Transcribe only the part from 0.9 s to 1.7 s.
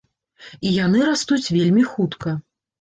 растуць